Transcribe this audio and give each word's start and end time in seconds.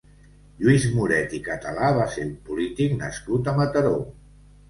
Lluís 0.61 0.85
Moret 0.93 1.35
i 1.39 1.41
Català 1.49 1.91
va 1.99 2.07
ser 2.15 2.25
un 2.29 2.33
polític 2.47 2.97
nascut 3.03 3.51
a 3.53 3.57
Mataró. 3.61 3.95